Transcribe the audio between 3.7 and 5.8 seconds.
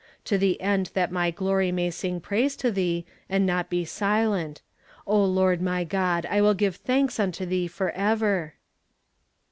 silent. O Lord